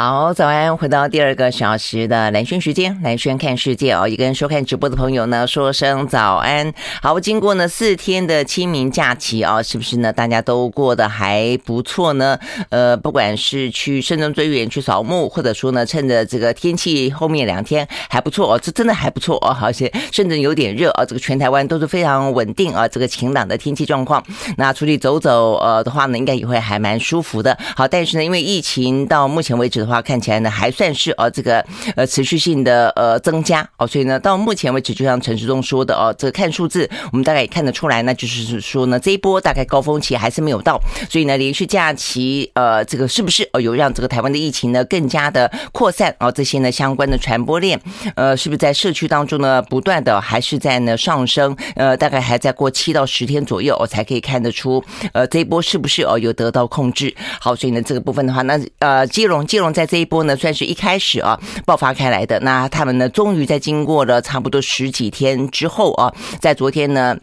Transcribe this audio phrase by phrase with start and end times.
[0.00, 0.76] 好，早安！
[0.76, 4.06] 回到第二个小时的蓝轩时间，蓝轩看世界哦。
[4.06, 6.72] 一个收看直播的朋友呢，说声早安。
[7.02, 10.12] 好，经过呢四天的清明假期啊，是不是呢？
[10.12, 12.38] 大家都过得还不错呢？
[12.68, 21.04] 呃，不管是去慎终追远去扫墓，或者说呢，趁着这个天气后面两天还不错哦，这真的还不错哦，而且甚至有点热啊。
[21.04, 24.24] 这个全台湾都是非常稳定啊，这个晴朗的天气状况。
[24.58, 27.58] 那出去走走呃的话呢，应该也会还蛮舒服的。
[27.74, 31.64] 好，但是呢，因为疫情到目前为止的话看起来呢还算是呃这个
[31.96, 33.68] 呃持续性的呃增加。
[33.78, 46.14] 哦，所以呢到目前为止，就像陈时中说的哦，这个看数字我们大概也看得出来呢，就是说呢这一波大概高峰期还是没有到，所以呢连续假期呃这个是不是哦有让这个台湾的疫情呢更加的扩散？
[46.20, 47.80] 哦，这些呢相关的传播链
[48.14, 51.56] 呃是不是在社区当中呢不断的还是在呢上升？
[51.76, 57.14] 呃大概还在过七到十天左右我才可以看得出呃这一波是不是哦有得到控制？
[57.40, 60.18] 好，所以呢这个部分的话那呃基隆基隆在这一波。
[60.24, 62.40] 呢，算是一开始啊爆发开来的。
[62.40, 67.16] 那他们呢，终于在经过了差不多十几天之后啊，在昨天呢。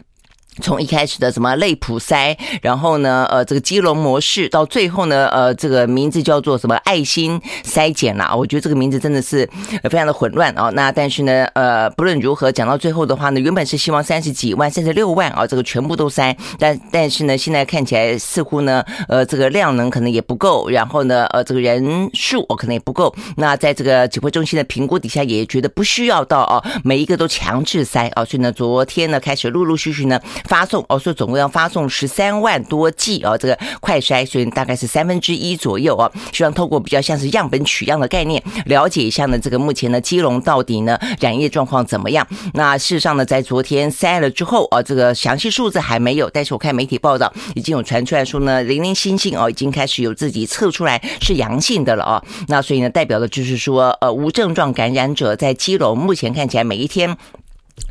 [0.62, 8.34] 从一开始的什么类普筛，然后呢，呃，这个基隆模式，到最后呢，呃，这个名字叫做什么爱心筛检啦。
[8.34, 9.48] 我觉得这个名字真的是
[9.84, 10.70] 非常的混乱啊。
[10.74, 23.14] 那但是呢，呃，不论如何，讲到最后的话呢，原本是希望三十几万、三十六万啊，这个全部都筛，但但是呢，现在看起来似乎呢，呃，这个量能可能也不够，然后呢，呃，这个人数哦可能也不够。
[23.36, 28.24] 那在这个指挥中心的评估底下，也觉得不需要到哦，每一个都强制筛啊。
[28.24, 30.20] 所以呢，昨天呢，开始陆陆续续呢。
[30.46, 36.10] 发送哦，说总共要发送十三万多剂哦，这个快筛，所以大概是三分之一左右哦。
[36.32, 42.26] 希望透过比较像是样本取样的概念，了解一下呢，这个目前的基隆到底呢染疫状况怎么样？
[42.54, 52.22] 那事实上呢，在昨天筛了之后啊，这个详细数字还没有，但是我看媒体报道已经有传出来说呢，零零星星哦，已经开始有自己测出来是阳性的了哦。
[52.48, 57.16] 那所以呢，代表的就是说，呃，无症状感染者在基隆目前看起来每一天。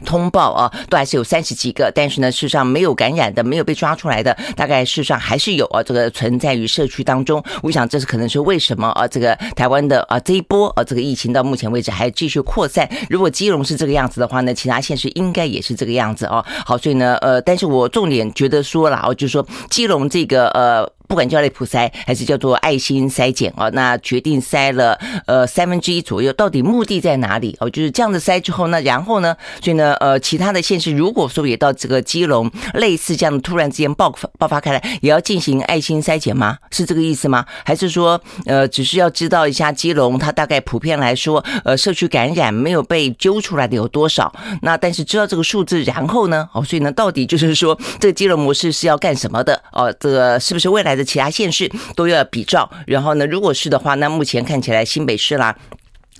[0.06, 7.44] 通报啊，都还是有三十几个，但是呢，事实上没有感染的，没有被抓出来的，大概事实上还是有啊，这个存在于社区当中。
[7.62, 12.90] 我想这是可能是为什么啊，这个台湾的啊这一波啊这个疫情到目前为止还继续扩散。
[13.10, 16.44] 如果基隆是这个样子的话呢，其他县市应该也是这个样子哦。
[16.66, 20.95] 好，所以呢，呃，但是我重点觉得说了哦，就是说基隆这个呃。
[21.08, 27.70] 不管叫类普筛还是叫做爱心筛检啊，那决定筛了呃三分之一左右，到底目的在哪里哦？
[27.70, 36.58] 就是这样子筛之后呢，然后呢，所以呢呃其他的县市如果说也到这个基隆类似这样的突然之间爆发爆发开来，也要进行爱心筛检吗？
[36.72, 37.46] 是这个意思吗？
[37.64, 44.34] 还是说呃只是要知道一下基隆它大概普遍来说呃社区感染没有被揪出来的有多少？
[44.62, 49.94] 那但是知道这个数字，然后呢哦，所以呢到底就是说这个基隆模式是要干什么的哦？
[50.00, 55.56] 这个是不是未来的其他县市都要比照，然后呢，如果是的话，那目前看起来新北市啦。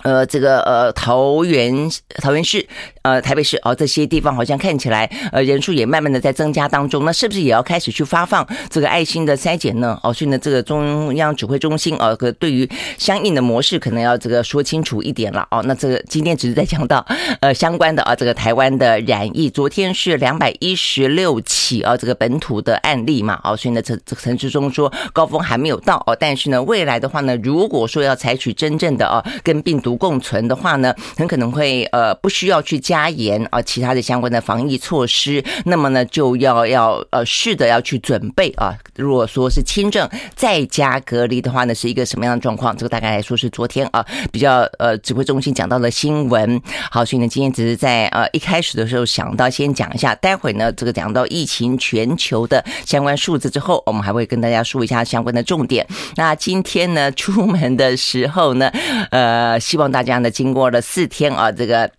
[0.02, 1.90] 呃，这个呃，桃园
[2.22, 2.68] 桃园市，
[3.06, 7.04] 呃，台北市哦，这些地方好像看起来，呃，人数也慢慢的在增加当中。
[7.04, 9.96] 那是不是也要开始去发放这个爱心的筛检呢？
[10.02, 12.68] 哦，所以呢，这个中央指挥中心哦，可对于
[12.98, 15.62] 相应的模式，可能要这个说清楚一点了哦。
[15.66, 17.06] 那这个今天只是在讲到
[17.38, 38.74] 呃相关的啊，这个台湾的染疫，昨天是两百一十六起啊，这个本土的案例嘛，哦，所以呢，这这陈时中说高峰还没有到哦，但是呢，未来的话呢，如果说要采取真正的啊，跟病毒共存的话呢，很可能会呃不需要去加加严啊其他的相关的防疫措施，那么呢就要要呃试着要去准备啊。
[38.94, 42.74] 如果说是轻症在家隔离的话呢，是一个什么样的状况？
[42.74, 44.02] 这个大概来说是昨天啊
[44.32, 46.58] 比较呃指挥中心讲到的新闻。
[46.90, 55.86] 好，所以呢今天只是在呃一开始的时候想到先讲一下，待会呢这个讲到疫情全球的相关数字之后，我们还会跟大家说一下相关的重点。
[56.16, 58.70] 那今天呢出门的时候呢，
[59.10, 59.92] 呃希望。
[59.92, 61.90] 大家呢，经过了四天啊，这个。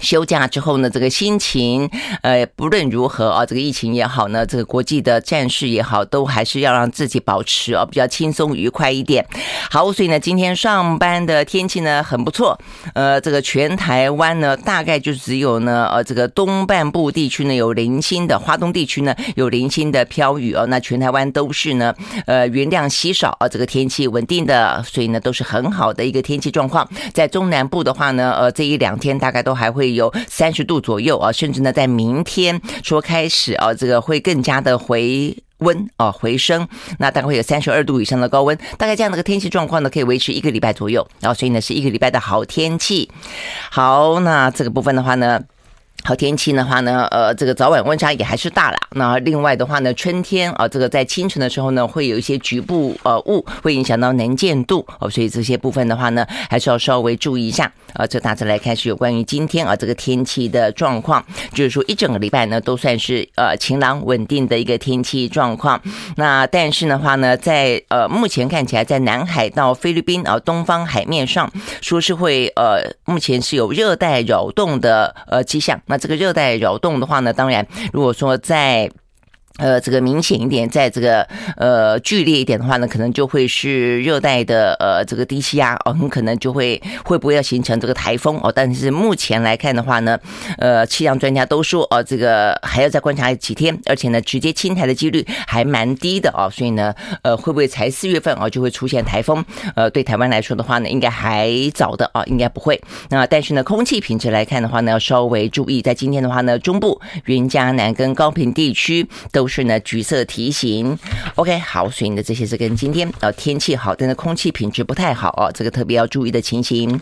[0.00, 1.88] 休假之后呢，这个心情，
[2.22, 9.26] 呃，不论如何啊，这个疫情也好呢，这个国际的战事也好，都还是要让自己保持啊比较轻松愉快一点。
[9.70, 12.58] 好，所以呢，今天上班的天气呢很不错，
[12.94, 21.92] 呃，这个全台湾呢大概就只有呢，呃，这个东半部地区呢有零星的，花东地区呢有零星的飘雨哦，那全台湾都是呢，
[22.26, 26.88] 呃，云量稀少啊，这个天气稳定的，所以呢都是很好的一个天气状况。
[27.12, 29.87] 在中南部的话呢，呃，这一两天大概都还会。
[29.94, 36.66] 有三十度左右啊，甚至呢，在明天说开始啊，这个会更加的回温啊，回升，
[36.98, 43.10] 那大概会有三十二度以上的高温，大概这样的一个天气状况呢，可以维持一个礼拜左右，然后所以呢，是一个礼拜的好天气。
[43.70, 45.40] 好，那这个部分的话呢。
[46.08, 48.78] 好天气的话呢，呃，这个早晚温差也还是大了。
[48.92, 57.70] 那另外的话呢，春天啊，这个在清晨的时候呢，会有一些局部呃雾，会影响到能见度哦，所以这些部分的话呢，还是要稍微注意一下。
[57.92, 61.22] 啊，这大致来看是有关于今天啊这个天气的状况，
[61.52, 65.78] 就是说一整个礼拜呢都算是呃晴朗稳定的一个天气状况。
[66.16, 71.50] 那但是的话呢，在呃目前看起来，在南海到菲律宾啊东方海面上，
[71.82, 75.78] 说是会呃目前是有热带扰动的呃迹象。
[75.86, 78.90] 那这个热带扰动的话呢，当然，如果说在
[79.58, 81.22] 呃，这个明显一点，在这个
[81.56, 88.52] 呃剧烈一点的话呢，可能就会是热带的呃这个低气压哦，很可能就会会不会要形成这个台风哦。
[88.54, 90.16] 但是目前来看的话呢，
[90.58, 96.48] 呃，气象专家都说哦，这个还要再观察几天，而且呢，直接侵台的几率还蛮低的哦。
[96.48, 99.44] 所以呢，呃，会不会才四月份哦就会出现台风？
[99.74, 102.80] 呃，对台湾来说的话呢，应该还早的啊，应该不会。
[103.10, 109.47] 那但是呢，空气品质来看的话呢，要稍微注意，在今天的话呢，中部、云嘉南跟高屏地区都。
[109.48, 110.96] 是呢，橘色提醒。
[111.34, 117.00] OK，好，所以呢，这些是跟今天啊天气好，但是空气品质不太好哦，这个特别要注意的情形。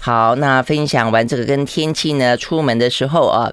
[0.00, 3.52] 好，那分享完这个跟天气呢，出门的时候啊。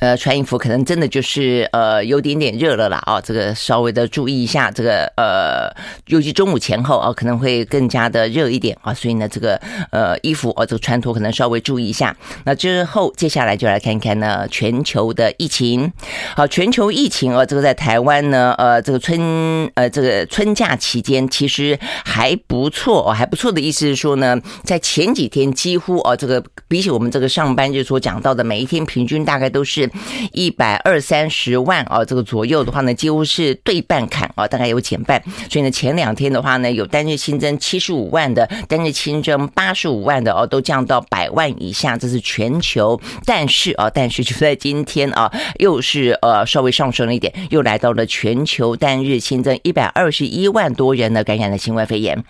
[0.00, 5.70] 呃穿衣服可能真的就是呃有点点热了啦啊，这个稍微的注意一下，这个呃，
[6.06, 9.60] 尤其中午前后啊，可能会更加的热一点啊，所以呢，这个
[9.90, 12.16] 呃衣服哦，这个穿脱可能稍微注意一下。
[12.44, 15.92] 那之后接下来就来看看呢全球的疫情。
[16.36, 29.69] 好，全球疫情啊，这个在台湾呢，呃，这个春呃这个春假期间其实还不错哦，还不错的意思是说呢，在前几天几乎哦，这个比起我们这个上班日所讲到的每一天平均大概都是。
[29.70, 29.88] 是
[30.32, 35.22] 一百二三十万啊，这个左右的话呢，几乎是对半砍啊，大概有减半。
[35.48, 43.00] 所以呢，前两天的话呢，有单日新增七十五万的，单日新增八十五万的哦，都降到百万以下，这是全球。
[43.24, 52.24] 但是啊，但是就在今天啊，又是呃稍微上升了一点，又来到了全球单日新增一百二十一万多人呢感染了新冠肺炎。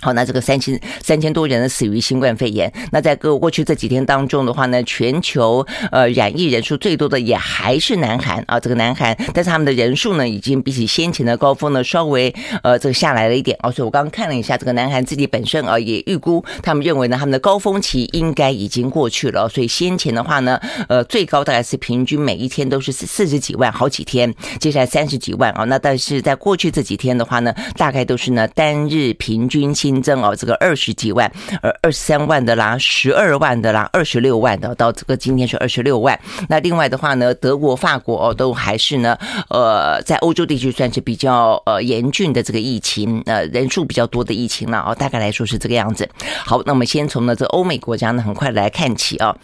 [0.00, 2.72] 好，那这个三千三千多人呢死于新冠肺炎。
[2.92, 13.72] 那在过过去这几天当中的话呢，全球呃染疫人数最多的也还是南韩啊，这个南韩，但是他们的人数呢，已经比起先前的高峰呢稍微呃这个下来了一点哦。
[13.72, 19.48] 所以我刚刚看了一下这个南韩自己本身啊，也预估他们认为呢，他们的高峰期应该已经过去了。
[19.48, 25.64] 所以先前的话呢，呃最高大概是平均每一天都是四十几万，好几天，接下来三十几万啊。
[25.64, 29.87] 那但是在过去这几天的话呢，大概都是呢单日平均期。
[29.88, 31.32] 新增哦，这个二十几万，
[31.62, 36.18] 呃，二十三万的啦，十二万的啦，二十六万的，到这个今天是二十六万。
[36.50, 39.16] 那另外的话呢，德国、法国哦，都还是呢，
[39.48, 46.06] 呃，在欧洲地区算是比较呃严峻的这个疫情，呃，人数比较多的疫情了哦，大概来说是这个样子。
[46.44, 49.34] 好，那我们先从呢这欧美国家呢，很快来看起啊。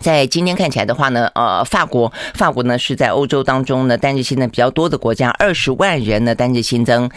[0.00, 7.08] 在今天看起来的话呢，呃，法国，法国呢是在欧洲当中呢单日新增比较多的国家，二十万人呢单日新增，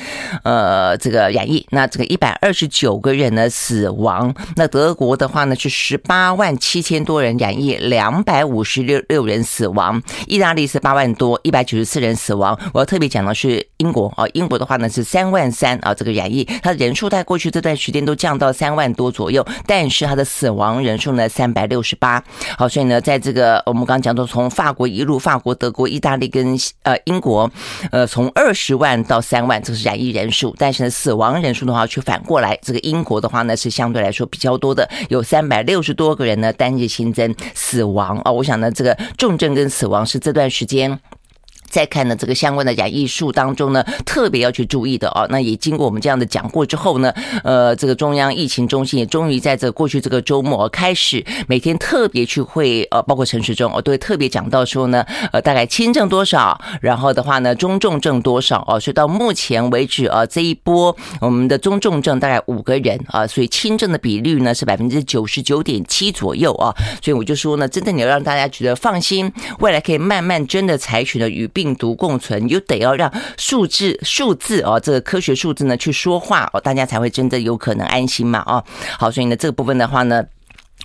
[0.44, 4.36] 呃，这个染疫，那这个一百二十九个人呢死亡。
[4.58, 10.04] 那德国的话呢是十八万七千多人染疫，两百五十六六人死亡。
[10.28, 12.60] 意大利是八万多，一百九十四人死亡。
[12.74, 22.22] 我要特别讲的是英国啊，英国的话呢是三万三啊，这个染疫，它的人数在过去这段时间都降到三万多左右，但是它的死亡人数呢三百六十八。
[22.58, 22.68] 好。
[22.74, 27.48] 所以呢，在这个我们刚刚讲到，从法国一路，法国、德国、意大利跟呃英国，
[27.92, 30.56] 呃，从二十万到三万，这是染疫人数。
[30.58, 38.32] 但是呢，死亡人数的话，却反过来，这个英国的话呢，是相对来说比较多的，有三百六十多个人呢单日新增死亡啊。
[38.32, 41.00] 我想呢，这个重症跟死亡是这段时间。
[41.74, 45.26] 再看呢，这个相关的讲艺术当中呢，特别要去注意的哦。
[45.32, 47.12] 那也经过我们这样的讲过之后呢，
[47.44, 58.80] 呃，这个中央疫情中心也终于在这过去这个周末开始每天特别去会呃，包括陈时中哦，都会特别讲到说呢，呃，大概轻症多少，然后的话呢，中重症多少哦。
[58.80, 66.72] 所以到目前为止啊，这一波我们的中重症大概五个人啊，所以轻症的比率呢是百分之九十九点七左右啊。
[67.02, 71.63] 所以我就说呢，真的你要让大家觉得放心，未来可以慢慢真的采取的与病。
[71.64, 78.62] 病毒共存，你就得要让数字数字哦，这个科学数字呢去说话哦，大家才会真的有可能安心嘛哦。
[79.00, 80.26] 好，所以呢这个部分的话呢。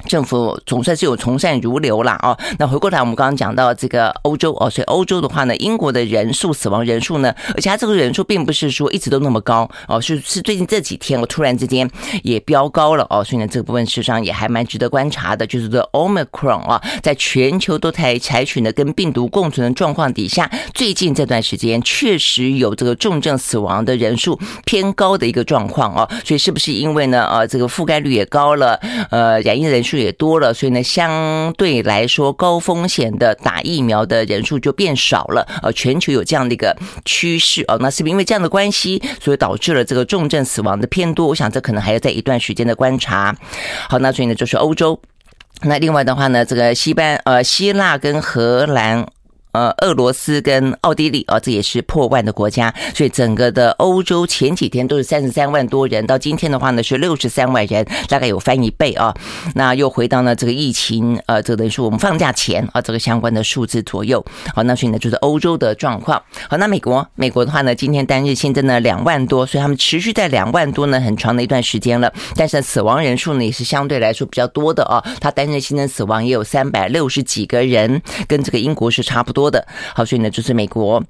[0.07, 2.37] 政府总算是有从善如流了哦。
[2.59, 11.89] 那回过来，我们刚刚讲到这个欧洲哦，所以欧洲的话呢，英国的人数死亡人数呢，而且它这个人数并不是说一直都那么高哦，是是最近这几天我突然之间
[12.23, 28.79] 也飙高了哦，所以呢这个部分事实上也还蛮值得观察的，就是这 Omicron 啊，在全球都采采取呢跟病毒共存的状况底下，最近这段时间确实有这个重症死亡的人数偏高的一个状况哦，所以是不是因为呢呃这个覆盖率也高了，
[29.11, 35.47] 呃染疫的人数也多了，所以呢，相对来说高风险的打疫苗的人数就变少了。
[35.63, 36.77] 呃，全球有这样的一个
[37.07, 41.27] 趋势哦，那是因为这样的关系，所以导致了这个重症死亡的偏多。
[41.27, 43.35] 我想这可能还要在一段时间的观察。
[43.89, 45.01] 好，那所以呢，就是欧洲。
[45.63, 49.07] 那另外的话呢，这个西班呃希腊跟荷兰。
[49.59, 59.13] 呃，俄罗斯跟奥地利啊，这也是破万的国家，所以整个的欧洲前几天都是三十三万多人，到今天的话呢是六十三万人，大概有翻一倍啊。
[59.57, 64.25] 那又回到了这个疫情，呃，这个等于说我们放假前啊，这个相关的数字左右。
[64.55, 66.23] 好，那所以呢就是欧洲的状况。
[66.49, 72.13] 好，那美国，美国的话呢，今天单日新增了两万多，所以他们持续在两万多呢很长的一段时间了。
[72.37, 79.48] 但是死亡人数呢也是相对来说比较多的啊，他单日新增死亡也有三百六十几个人，跟这个英国是差不多。
[79.51, 81.03] 的，好，所以呢，就是美国。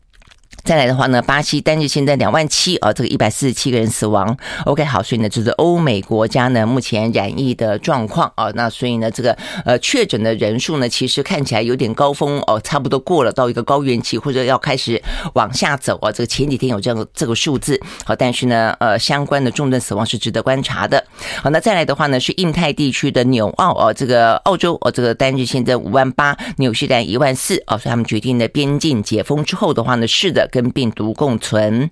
[0.69, 4.37] 再来的话呢，巴西单日现在两万七啊，这个一百四十七个人死亡。
[4.67, 9.35] OK，好，所以呢，就是欧美国家呢目前染疫的状况啊，那所以呢，这个
[9.65, 16.13] 呃确诊的人数呢，其实看起来有点高峰哦，差不多过了到一个高原期，或者要开始往下走啊。
[16.13, 21.03] 这个前几天有这样这个数字，好，但是呢，呃，相关的重症死亡是值得观察的。
[21.43, 30.47] 好，那再来的话呢，是印太地区的纽澳啊，这个澳洲哦，这个单日现在五万八，纽西兰一万四啊，所以他们决定的边境解封之后的话呢，是的。
[30.61, 31.89] 跟病毒共存，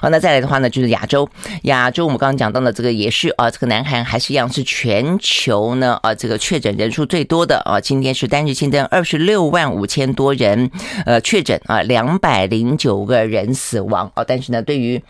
[0.00, 1.28] 好，那再来的话呢，就是亚洲，
[1.64, 10.70] 亚洲我们刚刚讲到的这个也是啊，这个南韩还是一样是全球呢啊，这个确诊人数最多的啊，今天是单日新增二十六万五千多人，
[11.04, 14.10] 呃，确诊啊，两百零九个人死亡。
[14.14, 15.02] 啊，但是呢，对于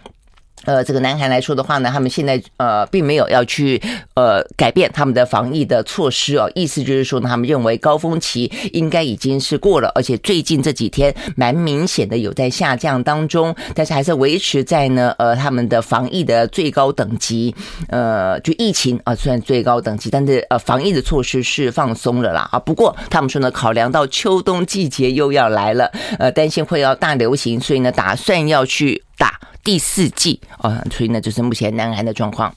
[0.65, 3.81] 呃，这个南韩来说的话呢，他们现在呃并没有要去
[4.15, 17.55] 呃改变他们的防疫的措施哦，意思就是说呢，他们认为高峰期应该已经是过了，而且最近这几天蛮明显的有在下降当中，但是还是维持在呢呃他们的防疫的最高等级，
[17.89, 29.41] 呃，就疫情啊虽然最高等级，但是呃防疫的措施是放松了啦啊，不过他们说呢，考量到秋冬季节又要来了，呃，担心会要大流行，所以呢，打算要去打。
[29.65, 32.55] 第四季啊，所以呢，就是目前南韩的状况。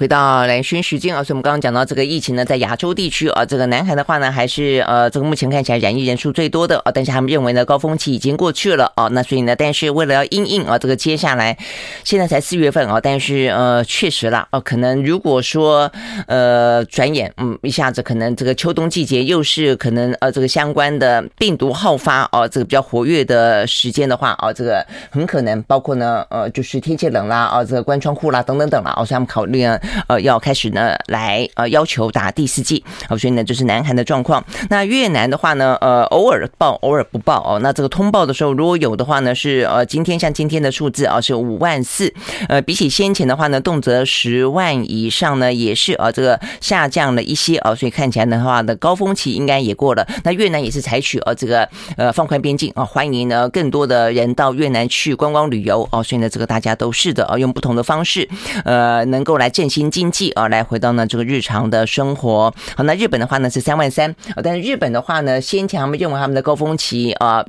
[0.00, 11.54] 回到兰萱时间啊，所以我们刚刚讲到这个疫情呢，在亚洲地区啊，这个南韩的话呢，还是呃，这个目前看起来染疫人数最多的啊，但是他们认为呢，高峰期已经过去了啊，那所以呢，但是为了要应应啊，这个接下来
[12.02, 15.92] 现在才四月份啊，但是呃，确实啦，哦，可能如果说
[16.26, 29.78] 呃，转眼嗯，一下子可能这个秋冬季节又是可能呃，这个相关的病毒好发啊，这个比较活跃的时间的话啊，这个很可能包括呢呃，就是天气冷啦啊，这个关窗户啦等等等啦，哦，所以他们考虑呢。
[30.06, 34.44] 呃，要开始呢，来呃要求打第四剂，好，所以呢，就是南韩的状况。
[34.68, 37.58] 那越南的话呢，呃，偶尔报，偶尔不报哦。
[37.60, 42.12] 那这个通报的时候，如果有的话呢，是呃今天像今天的数字啊，是五万四。
[42.48, 50.06] 呃，比起先前的话呢，动辄十万以上呢，也是啊这个下降了一些啊，所以看起来的话呢，高峰期应该也过了。
[50.24, 56.02] 那越南也是采取呃这个呃放宽边境啊，欢迎呢更多的人到越南去观光旅游哦。
[56.02, 58.28] 所以呢，这个大家都是的啊，用不同的方式
[58.64, 59.79] 呃，能够来振兴。
[59.88, 62.52] 经济啊，来回到呢这个日常的生活。
[62.74, 67.46] 好，那日本的话呢是三万三，但是日本的话呢，先前他们认为他们的高峰期啊。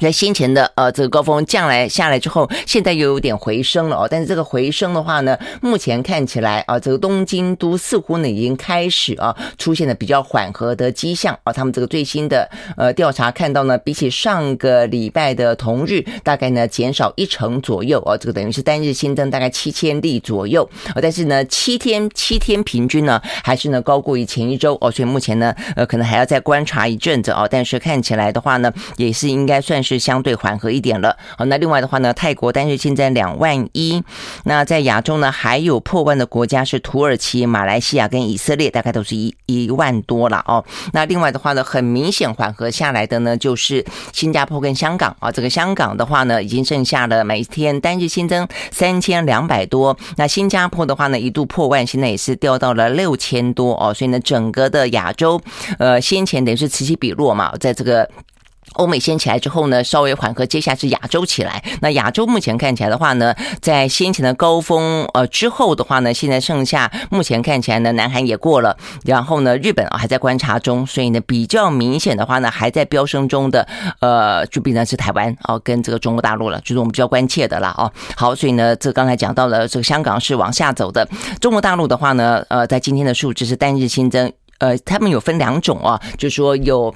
[0.00, 4.08] 在先前的呃这个高峰降来下来之后，现在又有点回升了哦。
[4.08, 11.52] 但是这个回升的话呢，目前看起来啊，这个东京都似乎呢已经开始啊出现了比较缓和的迹象啊。
[11.52, 18.16] 他们这个最新的呃调查看到呢，比起上个礼拜的同日，大概呢减少一成左右啊。
[18.16, 20.62] 这个等于是单日新增大概七千例左右
[20.94, 21.02] 啊。
[21.02, 24.90] 但是呢，七天七天平均呢还是呢高过于前一周哦。
[24.90, 27.48] 所以目前呢呃可能还要再观察一阵子啊。
[27.50, 29.87] 但是看起来的话呢，也是应该算是。
[29.88, 31.16] 是相对缓和一点了。
[31.38, 34.02] 好，那另外的话呢，泰国单日现在两万一。
[34.44, 40.62] 那在亚洲呢，还有破万的国家是土耳其、马来西亚跟以色列，大概都是一一万多了哦。
[40.92, 45.32] 那另外的话呢，很明显缓和下来的呢，就是新加坡跟香港啊。
[45.32, 49.96] 这个香港的话呢，已经剩下了每天单日新增三千两百多。
[50.16, 53.94] 那新加坡的话呢，一度破万，现在也是掉到了六千多哦。
[53.94, 55.40] 所以呢，整个的亚洲，
[55.78, 58.08] 呃，先前等于是此起彼落嘛，在这个。
[58.74, 61.62] 欧美先起来之后呢，稍微缓和，接下来是亚洲起来。
[61.80, 73.66] 那亚洲目前看起来的话呢，在先前的高峰呃之后的话呢，现在剩下目前看起来呢，南韩也过了，然后呢，日本啊还在观察中，所以呢比较明显的话呢，还在飙升中的
[74.00, 77.90] 呃，就变成是台湾哦，跟这个中国大陆了，就是我们比较关切的了哦。
[78.16, 81.08] 好，所以呢，这刚才讲到了这个香港是往下走的，
[81.40, 86.94] 中国大陆的话呢，呃，在今天的数值是单日新增，呃，他们有分两种啊，就是说有。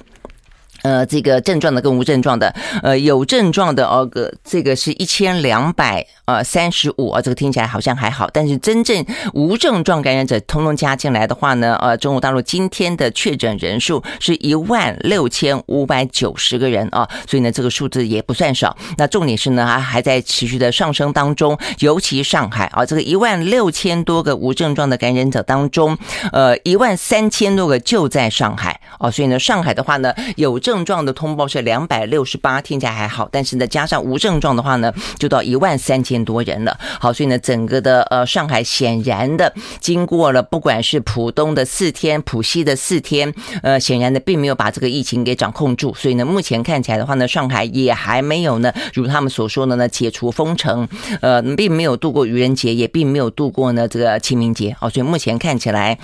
[0.83, 18.75] 呃，这个症状的跟无症状的，呃，有症状的哦，个这个是一千两百呃三十五啊，这个听起来好像还好，但是真正无症状感染者通通加进来的话呢，呃，中国大陆今天的确诊人数是一万六千五百九十个人啊，所以呢，这个数字也不算少。
[18.97, 25.97] 那重点是呢，还还在持续的上升当中，尤其上海啊，这个一万六千多个无症状的感染者当中，
[26.31, 36.75] 呃，一万三千多个就在上海啊，所以呢，上海的话呢，有症症状的通报是两百六十八，听起来还好，但是呢，加上无症状的话呢，就到一万三千多人了。
[36.99, 45.93] 好，所以呢，整个的呃上海显然的经过了不管是浦东的四天、浦西的四天，呃，显然的并没有把这个疫情给掌控住。
[45.93, 50.87] 所以呢，目前看起来的话呢，上海也还没有呢，如他们所说的呢，解除封城，
[51.21, 54.75] 呃，并没有度过愚人节，也并没有度过呢这个清明节。
[54.79, 55.99] 好，所以目前看起来。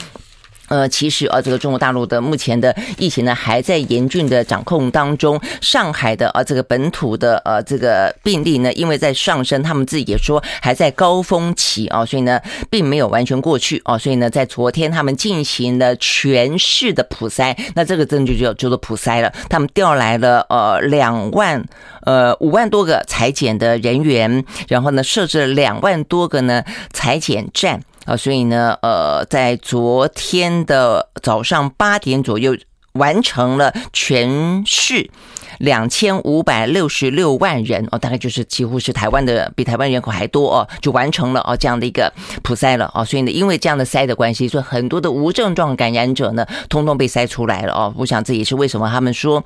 [0.70, 5.40] 呃，其实啊，这个中国大陆的目前的疫情呢，还在严峻的掌控当中。
[5.62, 19.34] 上海的啊，这个本土的呃，这个病例呢，因为在上升，他们自己也说还在高峰期啊，所以呢，并没有完全过去啊，所以呢，在昨天他们进行了全市的普筛，那这个证据就叫做普筛了。
[19.50, 21.64] 他们调来了呃两万
[22.04, 27.82] 呃五万多个采检的人员，然后呢，设置了两万多个呢裁剪站。
[28.10, 32.58] 啊，所以呢，呃，在昨天的早上八点左右，
[32.94, 35.12] 完成了全市
[35.60, 42.12] 两千五百六十六万人哦，大概就是几乎是台湾的比台湾人口还多哦，就完成了哦这样的一个
[42.42, 47.94] 普筛了哦，所以呢，因为这样的筛的关系，所以很多的无症状感染者呢，通通被筛出来了哦。
[47.96, 49.44] 我想这也是为什么他们说。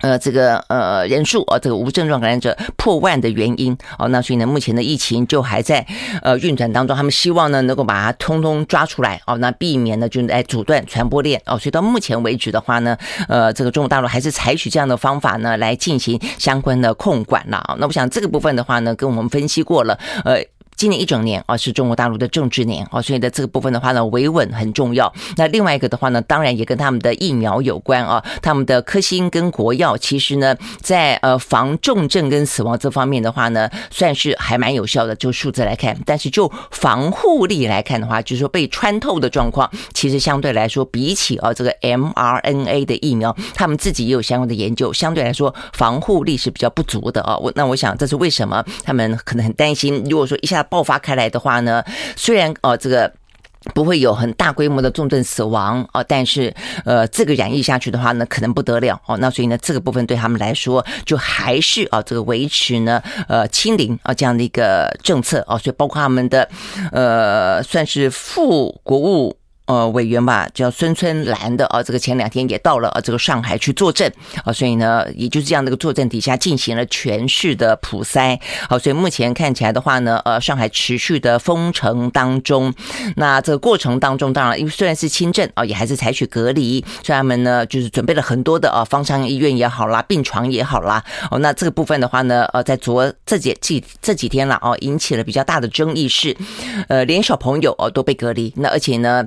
[0.00, 5.86] 呃，这个呃人数啊，这个无症状感染者破万的原因哦，那所以呢，目前的疫情就还在
[6.22, 12.96] 呃运转当中，他们希望呢能够把它通通抓出来哦，那避免呢就来阻断传播链哦，所以到目前为止的话呢，
[13.28, 17.76] 呃，这个中国大陆还是采取这样的方法呢来进行相关的控管了啊。
[17.78, 20.42] 那我想这个部分的话呢，跟我们分析过了，呃。
[20.76, 25.12] 今年一整年啊，是中国大陆的政治年啊，所以在这个部分的话呢，维稳很重要。
[25.36, 28.24] 那另外一个的话呢，当然也跟他们的疫苗有关啊。
[28.40, 35.14] 他们的科兴跟国药其实呢，在呃防重症跟死亡这方面的话呢，算是还蛮有效的。
[35.16, 47.36] 就数字来看，但是就防护力来看的话，就是说被穿透的状况，其实相对来说，比起啊这个 mRNA 的疫苗，他们自己也有相关的研究，相对来说防护力是比较不足的啊。
[47.36, 50.66] 我那我想这是为什么他们可能很担心，如果说一下。
[50.70, 51.84] 爆发开来的话呢，
[52.16, 53.12] 虽然哦，这个
[53.74, 56.54] 不会有很大规模的重症死亡哦，但是
[56.86, 59.18] 呃，这个染疫下去的话呢，可能不得了哦。
[59.18, 65.58] 那所以呢，这个部分对他们来说，就还是啊，这个维持呢呃清零啊这样的一个政策哦。
[65.58, 66.48] 所以包括他们的
[66.92, 69.36] 呃，算是副国务。
[69.70, 78.36] 呃，委员吧，叫孙春兰的啊，这个前两天也到了啊，这个上海去坐镇啊，所以呢，也就是这样的一个坐镇底下进行了全市的普筛。
[78.68, 82.74] 好，所以目前看起来的话呢，呃，上海持续的封城当中，
[83.14, 91.00] 那这个过程当中，当然因为虽然是轻症啊，也还是采取隔离，所以他们呢就是准备了很多的啊，方舱医院也好啦，病床也好啦。
[91.30, 96.36] 哦，那这个部分的话呢，呃，在昨这几几这几天了哦，引起了比较大的争议是，
[96.88, 99.24] 呃，连小朋友哦都被隔离，那而且呢。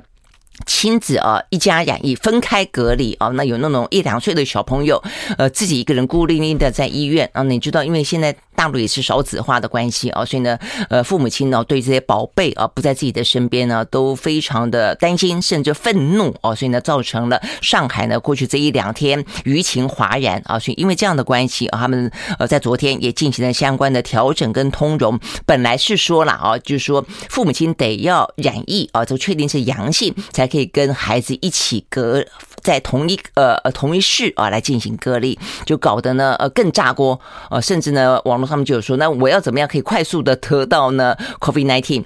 [0.66, 5.02] 亲子啊，一家染疫分开隔离啊，那有那种一两岁的小朋友，
[5.36, 30.48] 呃，自己一个人孤零零的在医院啊，你知道，因为现在大陆也是少子化的关系啊，所以呢，呃，父母亲呢对这些宝贝啊不在自己的身边呢，都非常的担心，甚至愤怒啊，所以呢，造成了上海呢过去这一两天舆情哗然啊，所以因为这样的关系啊，他们呃在昨天也进行了相关的调整跟通融，本来是说了啊，就是说父母亲得要染疫啊，就确定是阳性才。
[30.54, 32.24] 可以跟孩子一起隔
[32.64, 42.02] 在同一呃呃同一室啊来进行隔离，就搞得呢呃更炸锅呃，甚至呢网络上面就有说，那我要怎么样可以快速的得到呢 COVID-19？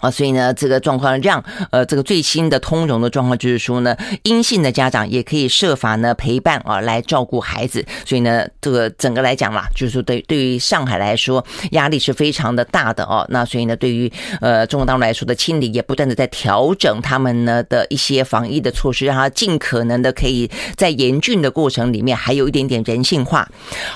[0.00, 7.84] 啊，所以呢，这个状况让呃，这个最新的通融的状况就是说呢，阴性的家长也可以设法呢陪伴啊，来照顾孩子。
[8.04, 13.26] 所以呢，这个整个来讲啦，就是对对于上海来说，压力是非常的大的哦。
[13.28, 14.10] 那所以呢，对于
[14.40, 23.48] 呃中国大陆来说的清理，也不断的在调整他们呢的一些防疫的措施，让他尽可能的可以在严峻的过程里面还有一点点人性化。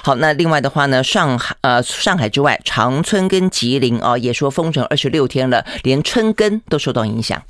[0.03, 7.41] 好，那另外的话呢，上海呃上海之外，长春跟吉林啊，也说封城二十六天了，连连春耕都受到影响。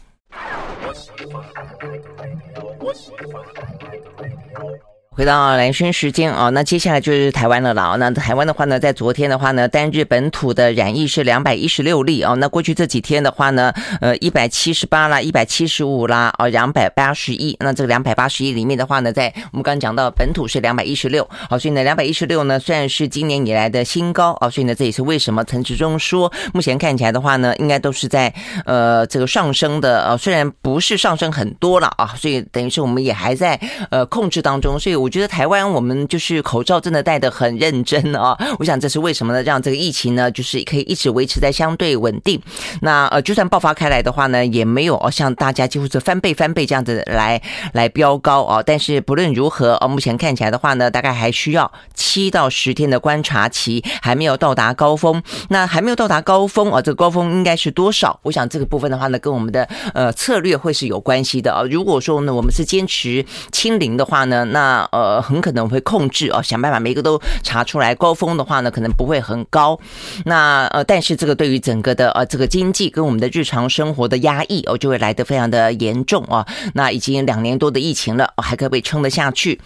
[5.17, 7.95] 回到蓝轩时间啊，那接下来就是台湾了啦。
[8.01, 12.35] 那台湾的话呢，在昨天的话呢，单日本土的染疫是两百一十六例啊。
[12.35, 17.57] 那过去这几天的话呢，呃，一百七十八啦，一百七十五啦，哦，两百八十一。
[17.61, 28.35] 那这个两百八十一里面的话呢，在我们刚刚讲到本土是两百一十六，好，所以呢，两百一十六呢，虽然是今年以来的新高啊，所以呢，这也是为什么陈时中说，目前看起来的话呢，应该都是在
[28.67, 33.55] 呃这个上升的啊，虽然不是上升很多了啊，所以等于是我们也还在
[33.91, 35.04] 呃控制当中，所以。
[35.05, 38.35] 我觉得台湾我们就是口罩真的戴得很认真啊！
[38.59, 39.43] 我想这是为什么呢？
[39.43, 42.41] 让这个疫情呢，就是可以一直维持在相对稳定。
[42.81, 47.39] 那呃，就算爆发开来的话呢，也没有哦像大家几乎是翻倍翻倍这样子来
[47.75, 48.63] 来飙高啊。
[48.65, 55.23] 但是不论如何哦，目前看起来的话呢，大概还需要七到十天的观察期，还没有到达高峰。
[55.51, 58.19] 那还没有到达高峰啊，这个高峰应该是多少？
[58.23, 61.63] 我想这个部分的话呢，跟我们的呃策略会是有关系的啊。
[61.71, 67.93] 如果说呢，我们是坚持清零的话呢，那呃，很可能会控制哦，想办法每个都查出来。
[67.95, 69.79] 高峰的话呢，可能不会很高。
[70.25, 76.47] 那呃，但是这个对于整个的呃这个经济跟我们的日常生活的压抑哦，就会来得非常的严重啊。
[76.75, 79.61] 那已经两年多的疫情了，我还可不可以撑得下去？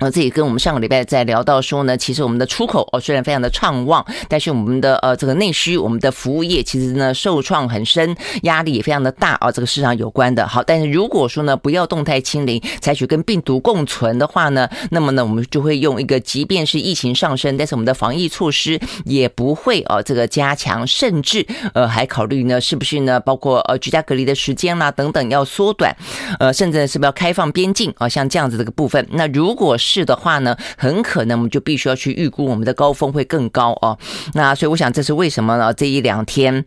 [0.00, 10.48] 呃，这也跟我们上个礼拜在聊到说呢，其实我们的出口哦虽然非常的畅旺，但是我们的呃这个内需，我们的服务业其实呢受创很深，压力也非常的大啊，这个市场有关的。
[10.48, 25.94] 好，但是如果说呢不要动态清零，采取跟病毒共存的话呢，那么呢我们就会用一个，即便是疫情上升，但是我们的防疫措施也不会啊这个加强，甚至呃还考虑呢是不是呢包括呃居家隔离的时间啦等等要缩短，
[26.38, 29.06] 呃甚至是不是要开放边境啊像这样子这个部分。
[29.10, 33.98] 那如果是是的话呢，很可能我们就必须要去预估我们的高峰会更高哦。
[34.34, 35.74] 那所以我想这是为什么呢？
[35.74, 36.64] 这一两天。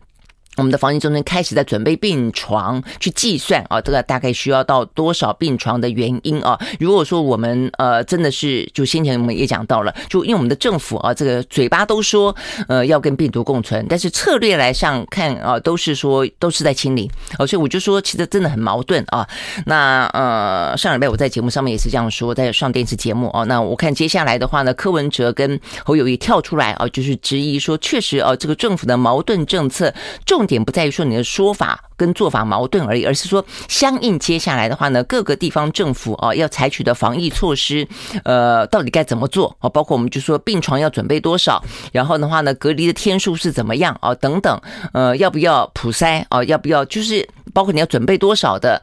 [0.56, 6.56] 我们的防疫中心开始在准备病床，去计算啊，这个大概需要到多少病床的原因啊。
[6.78, 12.34] 如果说我们呃真的是，就先前我们也讲到了，就因为我们的政府啊，这个嘴巴都说
[12.68, 19.26] 呃要跟病毒共存，但是策略来上看啊，都是说都是在清理哦，所以我就说其实真的很矛盾啊。
[19.66, 29.92] 那呃上礼拜我在节目上面也是这样说，在上电视节目啊，那我看接下来的话呢，柯文哲跟侯友宜跳出来啊，就是质疑说，确实啊，这个政府的矛盾政策
[30.24, 30.43] 重。
[30.44, 37.88] 重点不在于说你的说法跟做法矛盾而已，而是说相应接下来的话呢，各个地方政府啊要采取的防疫措施，
[38.24, 39.70] 呃，到底该怎么做啊？
[39.70, 44.14] 包括我们就说病床要准备多少，然后的话呢，隔离的天数是怎么样啊？
[44.16, 44.60] 等等，
[44.92, 46.44] 呃，要不要普筛啊？
[46.44, 48.82] 要不要就是包括你要准备多少的？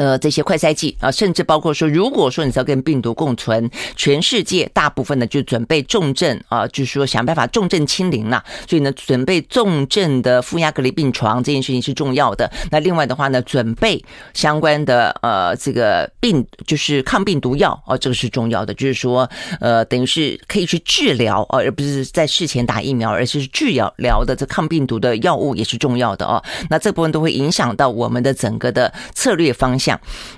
[0.00, 8.42] 呃，这些快筛剂啊，甚至包括说，如果说你是要跟病毒共存，全世界大部分呢就准备重症啊，就是说想办法重症清零了。
[8.66, 12.50] 所以呢，准备重症的负压隔离病床这件事情是重要的。
[12.70, 18.72] 那另外的话呢，准备相关的呃这个病就是抗病毒药啊，这个是重要的。
[18.72, 19.28] 就是说
[19.60, 26.42] 呃，等于是可以去治疗啊，而不是在事前打疫苗，而是治疗疗的这抗病毒的药物也是重要的哦。
[26.70, 29.89] 那这部分都会影响到我们的整个的策略方向。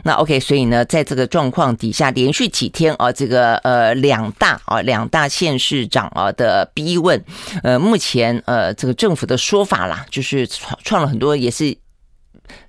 [0.04, 7.24] 那 OK，所以呢，在这个状况底下，连续几天啊，这个呃两大啊两大县市长啊的逼问，
[7.62, 11.76] 呃，目前呃这个政府的说法啦，就是创创了很多也是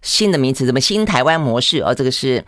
[0.02, 2.44] 新的名词，什么新台湾模式啊，这个是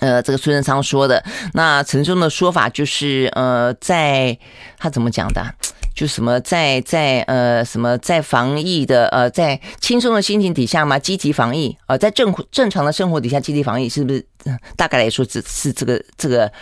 [0.00, 1.22] 呃这个孙正昌说的。
[1.52, 4.38] 那陈时中的说法就是呃，在
[4.78, 5.54] 他怎么讲的？
[5.94, 14.24] 就什么在在呃什么在防疫的呃在轻松的心情底下嘛，积极防疫啊、在正正常的生活底下积极防疫，是不是？
[14.76, 16.52] 大概来说，只是这个这个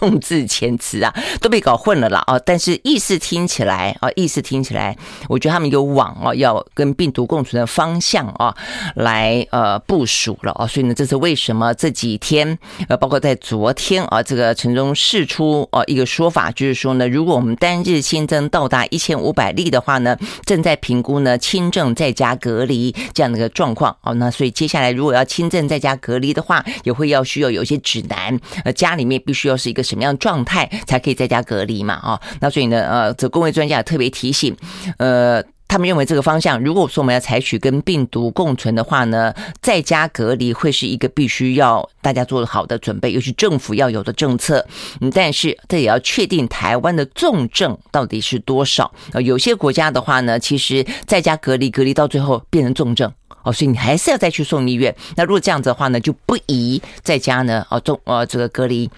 [0.00, 2.38] 用字遣词啊，都被搞混了啦啊！
[2.38, 4.96] 但是意思听起来啊，意思听起来，
[5.28, 8.56] 我觉得他们有往啊要跟病毒共存的方向啊
[8.94, 27.22] 来呃部署了啊，所以呢，这是为什么这几天呃，包括在昨天啊，这个陈中释出啊一个说法，就是说呢，如果我们单日新增到达一千五百例的话呢，正在评估呢轻症在家隔离这样的一个状况哦，那所以接下来如果要轻症在家隔离的话，也会要。
[27.26, 31.94] 需要有一些指南，呃，家里面必须要是一个什么样的状态才可以在家隔离嘛？
[31.94, 34.56] 啊，那所以呢，呃，这公卫专家也特别提醒，
[34.98, 44.64] 呃，他们认为这个方向，如果说我们要采取跟病毒共存的话呢，在家隔离会是一个必须要大家做好的准备，尤其政府要有的政策。
[45.00, 48.92] 嗯，但是这也要确定台湾的重症到底是多少。
[49.12, 53.12] 呃，有些国家的话呢，其实在家隔离隔离到最后变成重症。
[53.42, 54.94] 哦，所以你还是要再去送医院。
[55.16, 58.90] 那如果这样子的话呢，就不宜在家呢，哦，重呃这个隔离。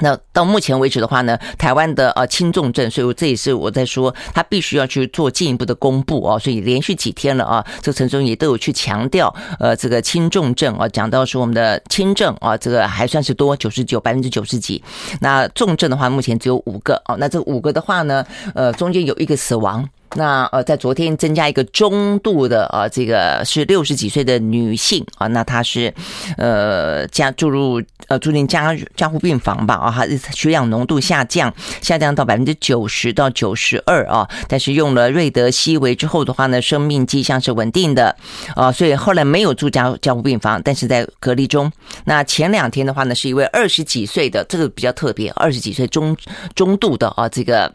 [0.00, 6.38] 那到目前为止的话呢，台湾的呃轻重症，所以这也是我在说，他必须要去做进一步的公布哦。
[6.38, 14.82] 所以连续几天了啊，这陈中也都有去强调，呃，这个轻重症啊，讲到说我们的轻症啊，这个还算是多，九十九百分之九十几。
[15.20, 17.16] 那重症的话，目前只有五个哦。
[17.18, 19.88] 那这五个的话呢，呃，中间有一个死亡。
[20.14, 25.92] 那呃，在昨天增加一个中度的啊，这个是六十几岁的女性啊，那她是
[26.36, 38.16] 呃加住入呃住进加加护病房吧啊，她血氧浓度下降，下降到百分之九十到九十二啊，但是用了瑞德西韦之后的话呢，生命迹象是稳定的
[38.54, 41.70] 啊，所以后来没有住加加护病房，但是在隔离中。
[42.04, 46.16] 那前两天的话呢，是一位二十几岁的，这个比较特别，二十几岁中
[46.54, 47.70] 中度的啊这个。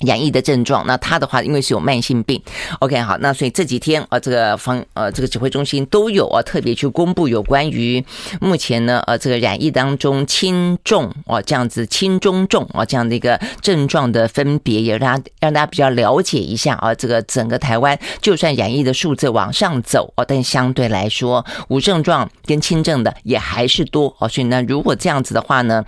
[0.00, 2.40] 染疫的症状，那他的话，因为是有慢性病
[2.80, 8.04] ，OK，好，那所以这几天啊，这个方呃，这个指挥中心都有啊，特别去公布有关于
[8.40, 25.84] 目前呢，呃，这个染疫当中轻重啊这样子轻中重啊这样的一个症状的分别，也让让大家比较了解一下啊，这个整个台湾就算染疫的数字往上走啊，但相对来说无症状跟轻症的也还是多啊，所以呢，如果这样子的话呢。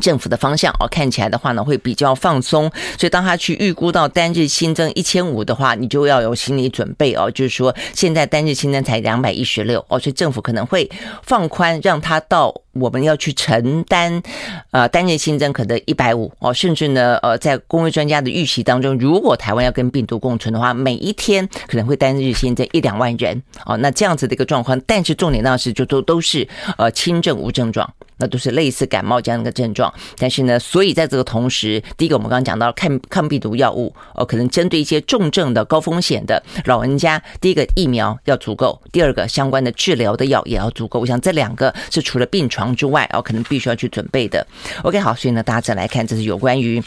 [0.00, 2.70] 政府的方向哦，看起来的话呢，会比较放松。
[2.98, 7.30] 所以当他去预估到单日新增一千五的话，你就要有心理准备哦。
[7.30, 10.90] 就是说，现在单日新增才两百一十六哦，所以政府可能会
[11.22, 14.22] 放宽，让他到我们要去承担
[14.70, 23.76] 呃单日新增可能一百五哦，甚至呢呃，在公卫专家的预期当中，如果台湾要跟病毒共存的话，每一天可能会单日新增一两万人哦。
[23.78, 26.46] 那这样子的一个状况，但是重点那是就都都是
[26.78, 27.92] 呃轻症无症状。
[28.16, 41.00] 那都是类似感冒这样的一个症状，但是呢，所以在这个同时，第一个我们刚刚讲到抗抗病毒药物，哦，可能针对一些重症的高风险的老人家，第一个疫苗要足够，第二个相关的治疗的药也要足够。
[41.00, 44.46] 我想这两个是除了病床之外，哦，可能必须要去准备的。
[44.84, 46.80] OK，好，所以呢，大家再来看，这是有关于。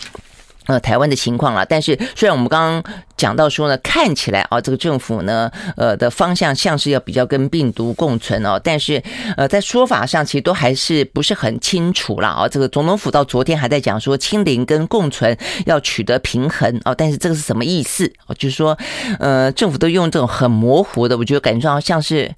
[0.68, 9.02] 呃，台湾的情况了，但是虽然我们刚刚讲到说呢，看起来啊，这个政府呢，呃的方向像是要比较跟病毒共存哦，但是
[9.38, 12.50] 呃，在说法上其实都还是不是很清楚了啊。
[12.50, 18.12] 这个总统府到昨天还在讲说清零跟共存要取得平衡哦，但是这个是什么意思？
[18.26, 18.78] 哦，就是说，
[19.20, 22.30] 呃，政府都用这种很模糊的，我觉得感觉上像是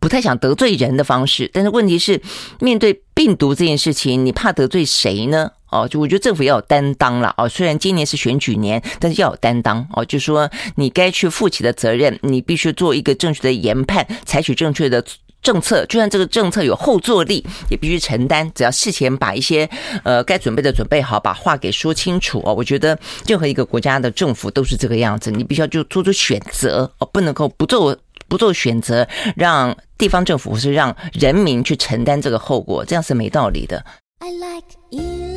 [0.00, 1.50] 不太想得罪人的方式。
[1.52, 2.20] 但是问题是，
[2.60, 5.50] 面对病毒这件事情，你怕得罪谁呢？
[5.70, 7.46] 哦，就我觉得政府要有担当了哦。
[7.46, 10.02] 虽然今年是选举年，但是要有担当哦。
[10.02, 15.04] 就说你该去负起的责任，你必须做一个正确的研判，采取正确的
[15.42, 15.84] 政策。
[15.84, 18.50] 就算这个政策有后坐力，也必须承担。
[18.54, 19.68] 只要事前把一些
[20.04, 22.54] 呃该准备的准备好，把话给说清楚哦。
[22.54, 27.94] 我觉得任何一个国家的政府都是这个样子，你必须要就做出选择哦，不能够不做
[28.28, 33.84] 不做选择，让地方政府是让人民去承担这个后果，这样是没道理的。
[34.20, 35.27] I like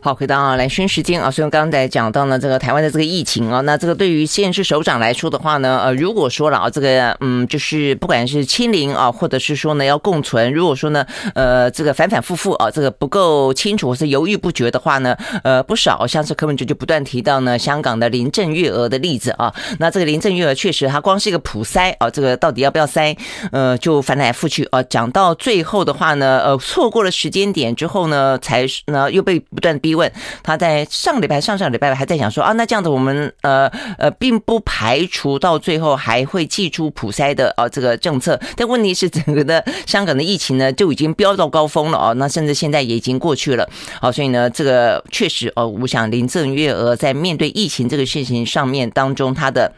[0.00, 23.18] 好，回到兰萱时间啊，所以刚刚在讲到呢，这个台湾的这个疫情啊，那这个对于县市首长来说的话呢，呃，如果说了啊，这个嗯，就是不管是清零啊，或者是说呢要共存，如果说呢，呃，这个反反复复啊，这个不够清楚或是犹豫不决的话呢，呃，不少像是柯文哲就不断提到呢，香港的林郑月娥的例子啊，那这个林郑月娥确实，她光是一个普筛啊，这个到底要不要筛，
[23.50, 29.76] 呃，就翻来覆去啊，讲到最后的话呢，呃，错过了时间点之后呢，才呢又被不断。
[29.88, 38.38] 提问他在上礼拜、上上礼拜还在讲说啊，那这样子我们呃呃，并不排除到最后还会祭出普筛的啊这个政策。
[38.54, 43.66] 但问题是，整个的香港的疫情呢就已经飙到高峰了哦，那甚至现在也已经过去了。
[44.00, 49.72] 好，所以呢，这个确实哦，我想林郑月娥在面对疫情这个事情上面当中，他的。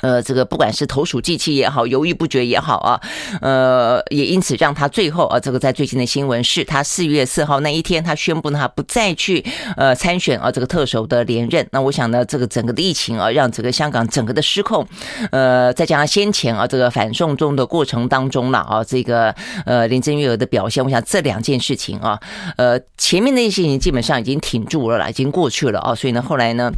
[0.00, 3.00] 呃，这个不管是投鼠忌器也好，犹豫不决也好啊，
[3.40, 9.44] 呃，也因此让他最后啊，这个在最近的新闻是他四月四号那一天，他宣布呢，他不再去
[9.76, 11.66] 呃参选啊，这个特首的连任。
[11.72, 14.86] 那我想呢，这个整个的疫情啊，让整个香港整个的失控，
[15.30, 19.34] 呃，再加上先前啊，这个反送中的过程当中了啊，这个
[19.66, 22.18] 呃林郑月娥的表现，我想这两件事情啊，
[22.56, 26.70] 呃，前面那些事情基本上已经挺住了啦，已经过去了啊，所以呢，后来呢。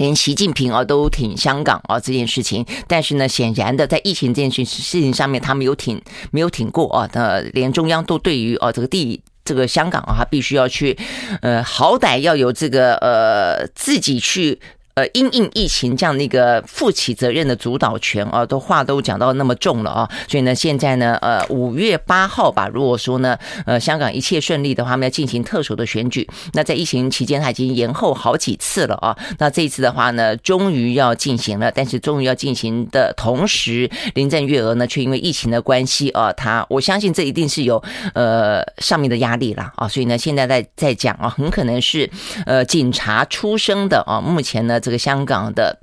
[0.00, 7.06] 连习近平啊都挺香港啊这件事情，但是呢，显然的在疫情这件事事情上面，他没有挺没有挺过啊。
[7.12, 10.96] 那连中央都对于啊这个地这个香港啊，他必须要去，
[11.42, 14.58] 呃，好歹要有这个呃自己去
[14.94, 26.28] 呃，因应疫情这样的一个负起责任的主导权啊，都话都讲到那么重了啊，所以呢，现在呢，呃，五月八号吧，如果说呢，呃，香港一切顺利的话，我们要进行特首的选举。
[26.54, 29.16] 那在疫情期间，他已经延后好几次了啊。
[29.38, 37.80] 那这一次的话呢，终于要进行了，但是终于要进行的同时，林郑月娥呢，却因为疫情的关系啊，他我相信这一定是有
[38.14, 42.10] 呃上面的压力了啊，所以呢，现在在在讲啊，很可能是
[42.44, 44.79] 呃警察出生的啊，目前呢。
[44.80, 45.78] 这个香港的。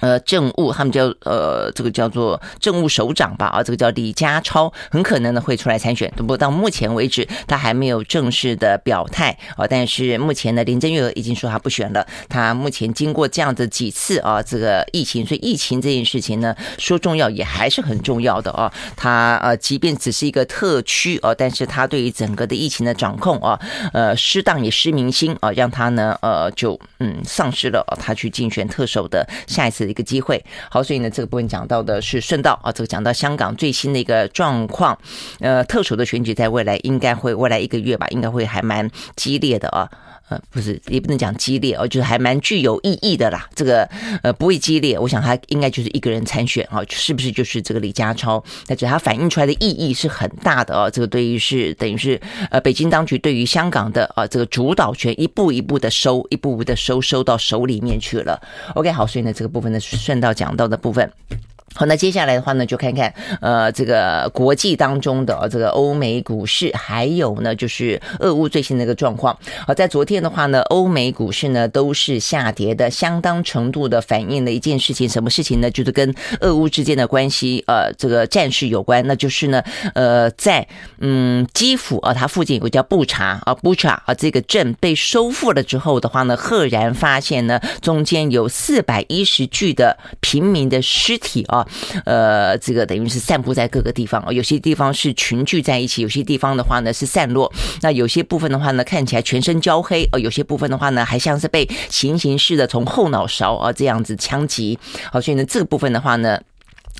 [0.00, 6.10] 呃，政务他们叫呃，这个叫做政务首长吧，啊，这个叫李家超，很可能呢会出来参选。
[6.16, 9.66] 不过到目前为止，他还没有正式的表态啊。
[9.68, 12.06] 但是目前呢，林郑月娥已经说他不选了。
[12.28, 18.72] 他目前经过这样的几次啊，这个疫情，所以疫情这件事情呢，说重要也还是很重要的啊。
[18.96, 23.60] 他呃，即便只是一个特区啊，但是他对于整个的疫情的掌控啊，
[23.92, 29.89] 呃，失当也失民心啊，让他呢呃就嗯丧失了他去竞选特首的下一次。
[29.90, 34.98] 一个机会，好，所以呢，这个部分讲到的是顺道啊，这个讲到香港最新的一个状况，
[35.40, 39.90] 呃，特殊的选举在未来应该会未来一个月吧，应该会还蛮激烈的啊。
[40.30, 43.48] 呃，不是，也不能讲激烈哦，就是还蛮具有意义的啦。
[43.54, 43.82] 这个
[44.22, 48.42] 呃，不会激烈，我想他应该就是一个人参选啊，是不是就是这个李家超？
[48.66, 50.88] 但是他反映出来的意义是很大的哦。
[50.88, 58.40] 这个对于是等于是呃，北京当局对于香港的啊这个主导权一步一步的收，一步步的收收到手里面去了。
[58.74, 61.10] OK，好，所以呢，这个部分呢顺道讲到的部分。
[61.72, 69.38] 好，那接下来的话呢，就看看呃，这个国际当中的这个欧美股市，还有呢，就是俄乌最新的一个状况。
[69.66, 75.70] 好，在昨天的话呢，欧美股市呢都是下跌的，相当程度的反映了一件事情，什么事情呢？
[75.70, 79.06] 就是跟俄乌之间的关系，呃，这个战事有关。
[79.06, 79.62] 那就是呢，
[79.94, 80.66] 呃，在
[80.98, 91.59] 嗯基辅啊，它附近有个叫布查啊，布查啊，这个镇被收复了之后的话呢，赫然发现呢，中间有四百一十具的平民的尸体啊。
[92.04, 97.52] 呃，这个等于是散布在各个地方，有些地方是群聚在一起，有些地方的话呢是散落。
[97.82, 104.78] 那有些部分的话呢，看起来全身焦黑哦，有些部分的话呢，还像是被行刑式的从后脑勺啊这样子枪击。
[105.12, 106.40] 好，所以呢，这个部分的话呢。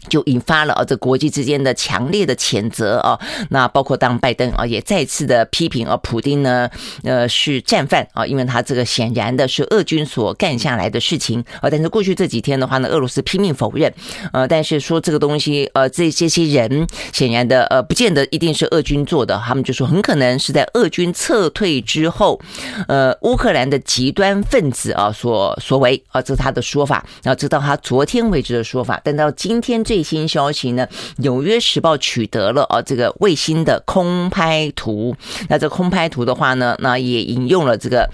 [0.09, 3.19] 就引发了啊，这国际之间的强烈的谴责啊，
[3.51, 6.69] 那包括当拜登啊也再次的批评啊，普丁呢
[7.05, 13.93] 呃是战犯啊，因为他这个显然的是俄军所干下来的事情啊，但是过去这几天的话呢，俄罗斯拼命否认，
[14.33, 22.41] 呃，但是说这个东西呃这这些人显然的呃不见得一定是俄军做的，他们就说很可能是在俄军撤退之后，
[22.89, 29.85] 呃乌克兰的极端分子啊所所为啊，这是他的说法，然后直到他昨天为止的说法，但到今天。
[29.91, 35.17] 最新消息呢，《纽约时报》取得了啊这个卫星的空拍图。
[35.49, 38.09] 那这空拍图的话呢，那也引用了这个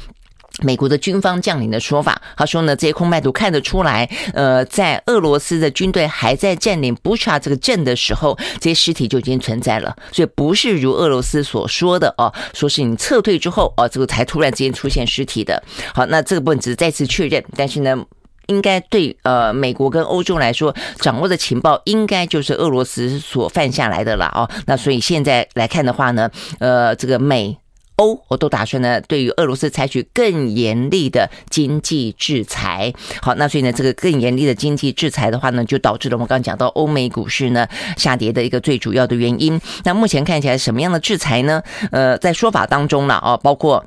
[0.63, 2.23] 美国的军方将领的说法。
[2.35, 9.95] 他说呢，这些空拍图看得出来，呃，在俄罗斯的军队还在占领布查这个镇的时候，这些尸体就已经存在了。
[10.11, 15.63] 所以不是如俄罗斯所说的哦，说是你撤退之后哦，这个才突然之间出现尸体的。
[15.93, 18.03] 好，那这个部分只是再次确认，但是呢。
[18.47, 24.49] 应该对呃美国跟欧洲来说，掌握的情报应该就是俄罗斯所犯下来的了哦。
[24.67, 27.57] 那所以现在来看的话呢，呃，这个美
[27.97, 32.93] 欧我都打算呢，对于俄罗斯采取更严厉的经济制裁。
[33.23, 39.61] 好，那所以呢，这个更严厉的经济制裁的话呢，就导致了我们刚刚讲到欧美股市呢下跌的一个最主要的原因。
[39.85, 41.63] 那目前看起来什么样的制裁呢？
[41.91, 43.85] 呃，在说法当中了啊，包括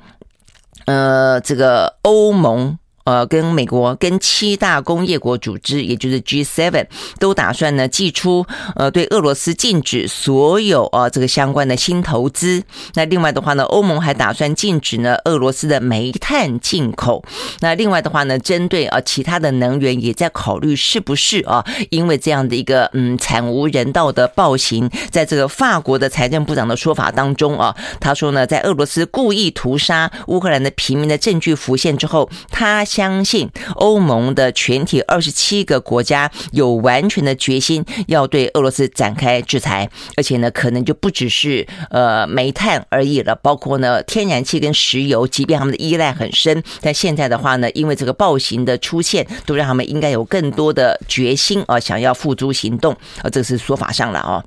[0.86, 2.76] 呃这个欧盟。
[3.10, 6.86] 呃，跟美国、跟七大工业国组织，也就是 G7，
[7.18, 8.46] 都打算呢祭出
[8.76, 12.62] 呃对俄罗斯禁止所有啊这个相关的新投资。
[12.94, 17.24] 那另外的话呢，欧盟还打算禁止呢俄罗斯的煤炭进口。
[17.58, 32.99] 那另外的话呢，针对啊其他的能源，也在考虑是不是啊，因为这样的一个嗯惨无人道的暴行，在这个法国的财政部长的说法当中啊，他说呢，在俄罗斯故意屠杀乌克兰的平民的证据浮现之后，他想。
[33.00, 54.44] 相信欧盟的全体二十七个国家有完全的决心要对俄罗斯展开制裁，而且呢，可能就不只是呃煤炭而已了，包括呢天然气跟石油，即便他们的依赖很深，但现在的话呢，因为这个暴行的出现，都让他们应该有更多的决心啊，想要付诸行动啊，这是说法上了啊。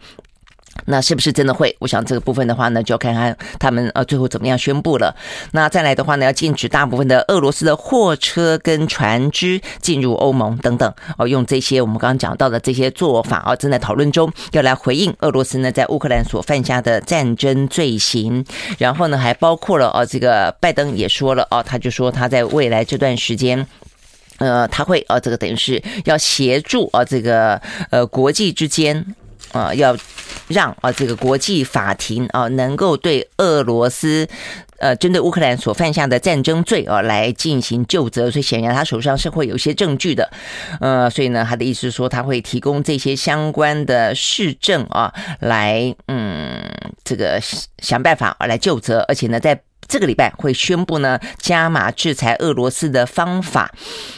[0.85, 1.75] 那是不是真的会？
[1.79, 5.15] 我想这个部分的话呢，就要看看他们呃最后怎么样宣布了。
[5.51, 18.45] 那再来的话呢，要禁止大部分的俄罗斯的货车跟船只进入欧盟等等哦，用这些我们刚刚讲到的这些做法啊，正在讨论中，要来回应俄罗斯呢在乌克兰所犯下的战争罪行。
[18.77, 23.65] 然后呢，还包括了哦，这个拜登也说了哦，他就说他在未来这段时间。
[24.39, 29.05] 呃，他会呃，这个等于是要协助啊，这个呃国际之间
[29.51, 29.95] 啊，要
[30.47, 34.27] 让啊这个国际法庭啊能够对俄罗斯
[34.77, 40.29] 呃针对乌克兰所犯下的战争罪啊来进行救责，所以显然他手上是会有一些证据的，
[40.79, 46.63] 呃，所以呢，他的意思是说他会提供这些相关的市政啊，来嗯
[47.03, 47.39] 这个
[47.79, 49.61] 想办法啊来救责，而且呢在。
[49.87, 53.71] 这个礼拜会宣布呢加码制裁俄罗斯的方法，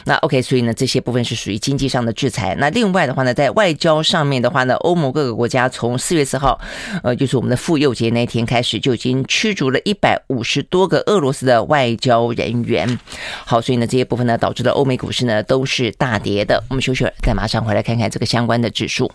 [0.06, 2.56] 那 OK，所以呢这些部分是属于经济上的制裁。
[2.60, 6.60] 那另外的话呢，在外交上面的话呢，欧盟各个国家从四月四号，
[7.04, 13.00] 呃，就是我们的妇幼节那天开始就已经驱逐了一百五十多个俄罗斯的外交人员。
[13.46, 16.64] 好，所以呢这些部分呢导致了欧美股市呢都是大跌的。
[16.70, 19.12] 我们休息了，再马上回来看看这个相关的指数。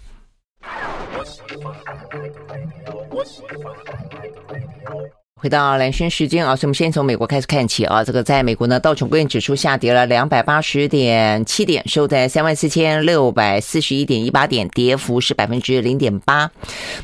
[5.40, 8.04] 回到蓝轩时间啊，所以我们先从美国开始看起啊。
[8.04, 16.50] 这个在美国呢，道琼工业指数下跌了两百八十点七点，收在三万四千六百四十一点一八点，跌幅是百分之零点八。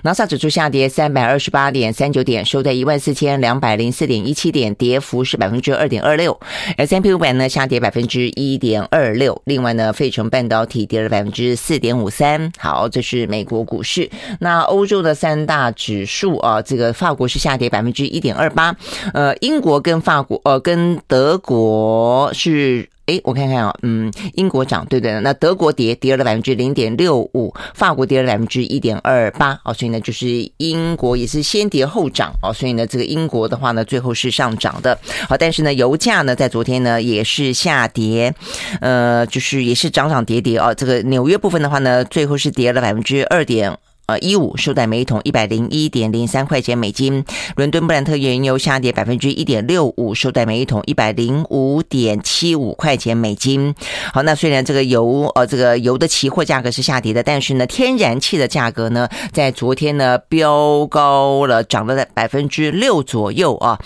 [0.02, 6.38] 纳斯达克指数下跌三百二十八点三九点，收在一万四千两百零四点一七点，跌幅是百分之二点二六。
[6.76, 9.40] S&P 五百呢下跌百分之一点二六。
[9.46, 12.52] 另外呢，费城半导体跌了百分之四点五三。
[12.58, 14.10] 好，这是美国股市。
[14.40, 18.74] 那欧洲的三大指数啊，这个法国是下跌百分之一点二八，
[19.14, 34.98] 呃，英国跟法国，呃，跟德国是，诶，我看看啊，嗯，英国涨，对对，那德国跌，跌了百分之零点六五，法国跌了百分之一点二八，哦，所以呢，就是英国也是先跌后涨，哦，所以呢，这个英国的话呢，最后是上涨的，
[35.28, 38.34] 好，但是呢，油价呢，在昨天呢也是下跌，
[38.80, 43.78] 呃，就是也是涨涨跌跌啊，这个纽约部分的话呢，最后是跌了百分之二点。
[44.06, 47.24] 呃，一五收在每桶一百零一点零三块钱美金。
[47.56, 53.74] 伦敦布兰特原油下跌百分之一点六五，收在每一桶一百零五点七五块钱美金。
[54.14, 63.76] 好，那虽然这个油呃这个油的期货价格是下跌的，但是呢，天然气的价格呢，在昨天呢飙高了，涨了在百分之六左右啊。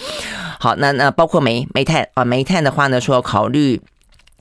[0.59, 3.81] 好，那那包括煤煤炭啊，煤炭的话呢，说考虑。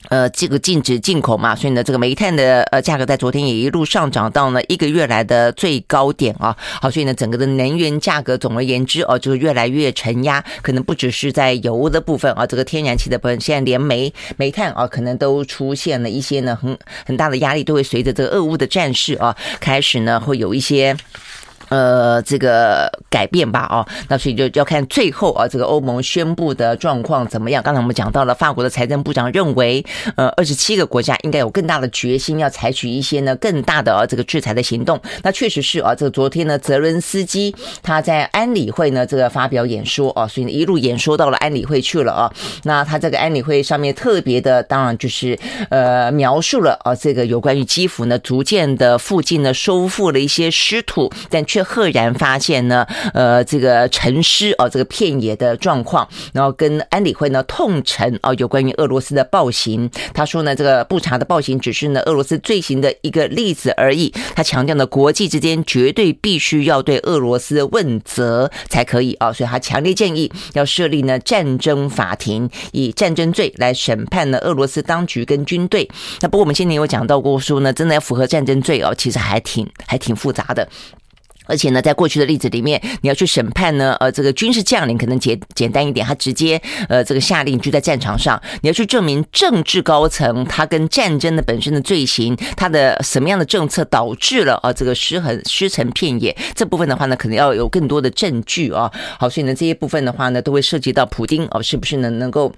[0.08, 6.56] 呃，这个禁止进口嘛，所以呢，这个煤炭的呃价格在昨天也一路上涨到了一个月来的最高点啊。
[6.80, 16.76] 好，所以呢，整个的能源价格总而言之哦，就是越来越承压，可能不只是在油的部分啊，这个天然气的部分，现在连煤煤炭啊，可能都出现了一些呢很
[17.06, 20.96] 很大的压力，都会随着这个俄乌的战事啊，开始呢会有一些。
[21.70, 27.62] 呃，这个改变吧，哦，那所以就要看最后啊，这个欧盟宣布的状况怎么样。
[27.62, 29.84] 刚才我们讲到了，法国的财政部长认为，
[30.16, 35.00] 呃，二十七个国家应该有更大的决心，要采取一些呢更大的啊这个制裁的行动。
[35.22, 37.54] 那确实是啊，这个昨天呢，泽伦斯基
[37.84, 42.32] 他在安理会呢这个发表演说啊，所以一路演说到了安理会去了啊。
[42.64, 51.59] 那他这个安理会上面特别的，当然就是呃描述了啊这个有关于基辅呢逐渐的附近呢收复了一些失土，但却。
[51.64, 59.90] 赫然发现呢，呃，这个陈尸哦，这个片野的状况，然后跟安理会呢痛陈哦，有关于俄罗斯的暴行。
[60.14, 64.12] 他说呢，这个布查的暴行只是呢俄罗斯罪行的一个例子而已。
[64.34, 75.88] 他强调呢，国际之间绝对必须要对俄罗斯问责才可以啊，所以他强烈建议要设立呢战争法庭，以战争罪来审判呢俄罗斯当局跟军队。
[76.20, 80.68] 那不过我们今天有讲到过说呢，真的要符合战争罪哦，其实还挺还挺复杂的。
[81.46, 88.40] 而且呢，在过去的例子里面，你要去审判呢，呃，这个军事将领可能简简单一点，他直接呃这个下令就在战场上。
[88.62, 98.90] 你要去证明政治高层他跟战争的本身的罪行，他的什么样的政策导致了啊这个尸横尸成遍野，这部分的话呢，可能要有更多的证据啊。
[99.18, 102.52] 好，所以呢，这些部分的话呢，都会涉及到普丁哦，是不是能能够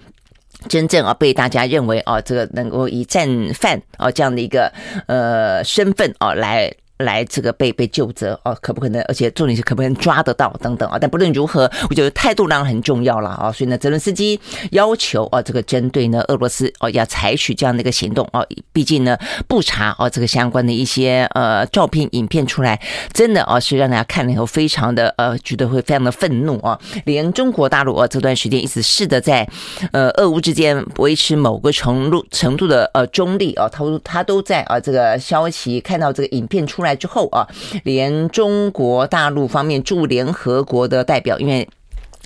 [0.68, 4.70] 真正啊被大家认为啊这个能够以战犯啊这样的一个
[5.06, 6.70] 呃身份啊来。
[7.02, 9.02] 来这个被被就责哦，可不可能？
[9.02, 10.98] 而且重点是可不可能抓得到等等啊？
[10.98, 13.50] 但不论如何，我觉得态度当然很重要了啊。
[13.52, 14.40] 所以呢，泽伦斯基
[14.70, 18.44] 要求啊，这个针对呢俄罗斯哦，要采取这样的一个行动啊。
[18.72, 22.80] 毕竟呢，不查哦，这个相关的一些呃照片、影片出来，
[23.12, 26.78] 真的啊是让大家看了以后非常的呃，觉得会非常的愤怒啊。
[27.04, 29.46] 连中国大陆啊这段时间一直试着在
[29.92, 36.91] 呃俄乌之间维持某个程度程度的呃中立啊，他他都在啊这个消息看到这个影片出来。
[36.94, 37.46] 之后啊，
[37.84, 41.68] 连中国大陆方面驻联合国的代表，因为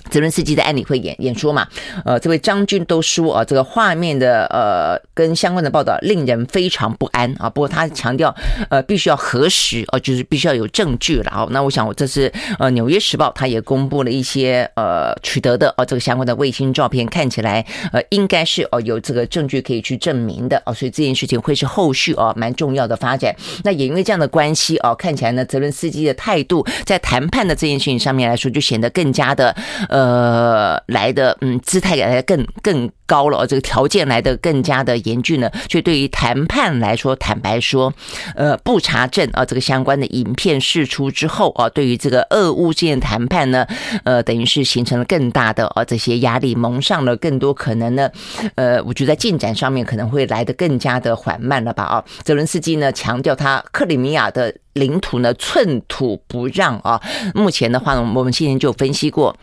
[0.09, 1.67] 泽伦斯基的安理会演演说嘛，
[2.05, 7.49] 呃，这位将军都说啊，这个画面的呃跟相关的报道令人非常不安啊。
[7.49, 8.33] 不过他强调，
[8.69, 11.47] 呃，必须要核实哦，就是必须要有证据了哦。
[11.51, 23.35] 那我想，我这是呃《纽约时报》他也公布了一些呃取得的哦这个相关的卫星照片，看起来呃应该是哦有这个证据可以去证明的哦，所以这件事情会是后续哦蛮重要的发展。
[23.63, 29.55] 那也因为这样的关系哦，看起来呢，泽伦斯基的态度在谈判的这件事情上面来说，就显得更加的
[29.89, 29.96] 呃。
[29.97, 35.49] 呃，来的嗯，姿态来的更更高了，这个条件来的更加的严峻呢。
[35.67, 37.91] 所以对于谈判来说，坦白说，
[38.35, 43.65] 呃，不查证啊，这个相关的影片释出之后啊，对于这个俄乌之间谈判呢，
[44.03, 48.07] 呃，等于是形成了更大的啊这些压力，蒙上了更多可能呢，
[48.53, 51.83] 呃，我觉得进展上面可能会来得更加的缓慢了吧？
[51.85, 57.01] 啊，泽伦斯基呢强调他克里米亚的领土呢寸土不让啊。
[57.33, 59.35] 目前的话呢，我们之前就分析过。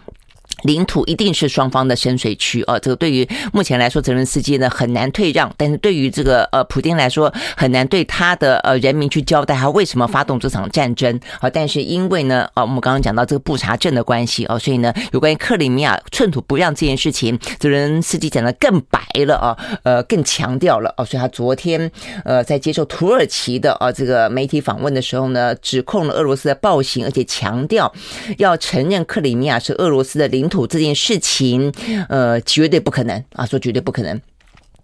[0.64, 11.50] 领土一定是双方的深水区啊，这个对于目前来说，泽伦斯基呢很难退让，但是对于这个呃普丁来说，很难对他的呃人民去交代他为什么发动这场战争啊。
[11.50, 21.90] 但是因为呢，啊我们刚刚讲到这个布查镇的关系啊，所以呢，有关于克里米亚寸土不让这件事情，泽伦斯基讲的更白了啊，呃更强调了啊，所以他昨天
[22.24, 27.92] 呃在接受土耳其的啊这个媒体访问的时候呢，指控了俄罗斯的暴行，而且强调
[28.38, 30.53] 要承认克里米亚是俄罗斯的领土。
[30.54, 31.72] 土这件事情，
[32.08, 33.44] 呃，绝对不可能啊！
[33.44, 34.20] 说绝对不可能。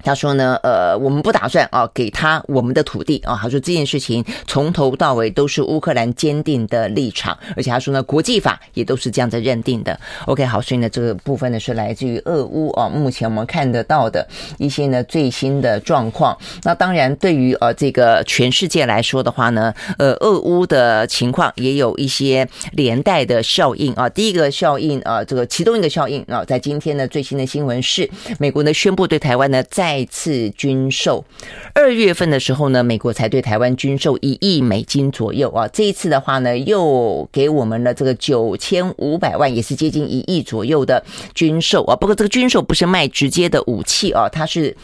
[0.03, 3.39] 他说呢，呃，我们不打算啊给他我们的土地啊。
[3.41, 9.99] 他说这件事情从头到尾都是乌克兰坚定的立场，而且他说呢，国际法也都是这样子认定的。
[10.27, 14.27] OK，好，所以呢，这个部分呢是来自于俄乌啊，目前我们看得到的
[14.59, 16.37] 一些呢最新的状况。
[16.63, 24.09] 那当然，对于呃这个全世界来说的话呢，呃，俄乌的情况也有一些连带的效应啊。
[24.09, 31.25] 第一个效应啊，这个其中一个效应啊，在今天的最新的新闻是，美国呢宣布对台湾呢在再次军售，
[31.75, 35.67] 二月份的时候呢，美国才对台湾军售一亿美金左右啊。
[35.67, 41.97] 这一次的话呢，又给我们了这个九千五百万，也是接近一亿左右的军售啊。
[41.97, 44.77] 不过这个军售不是卖直接的武器啊，它是。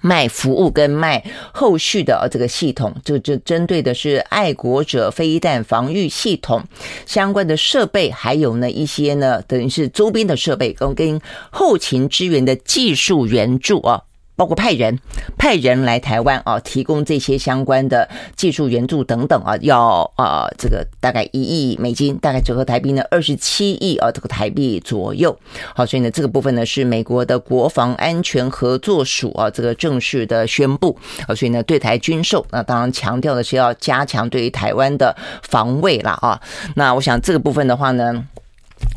[0.00, 6.62] 卖服务跟卖后续的这个系统，就就针对的是爱国者飞弹防御系统
[7.06, 11.20] 相关的设备，还有呢一些呢等于是周边的设备跟跟
[11.50, 14.02] 后勤支援的技术援助啊。
[14.40, 14.98] 包括派人
[15.36, 25.38] 派人来台湾啊，提供这些相关的技术援助等等啊，要啊这个大概一亿美金，大概折合台币呢二十七亿啊这个台币左右。
[25.74, 36.40] 好，所以呢这个部分呢是美国的国防安全合作署啊这个正式的宣布啊，所以呢对台军售，那当然强调的是要加强对于台湾的防卫了啊。
[36.76, 38.24] 那我想这个部分的话呢。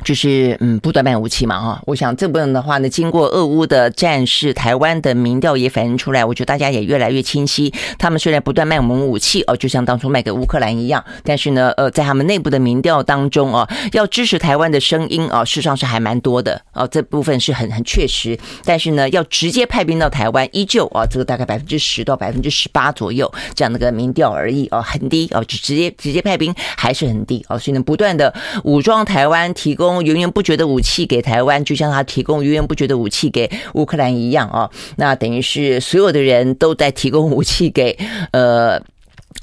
[0.04, 7.74] 就是嗯，不断卖武器嘛哈，我想这部分的话呢，经过俄乌的战事，台湾的民调也反映出来，我觉得大家也越来越清晰。
[7.98, 18.38] 他们虽然不断卖我们武器哦，就像当初卖给乌克兰一样，但是呢，呃，在他们内部的民调当中哦，要支持台湾的声音啊，事实上是还蛮多的哦，这部分是很很确实。
[18.66, 28.34] 但是呢，要直接派兵到台湾，依旧啊，这个大概百分之十到百分之十八左右这样的个民调而已哦，很低哦，就直接直接派兵还是很低哦，所以呢，不断的
[28.66, 30.04] 武装台湾，提提供。
[30.04, 37.98] 源源不绝的武器给台湾，就像他提供源源不绝的武器给乌克兰一样啊，那等于是所有的人都在提供武器给
[38.32, 38.80] 呃。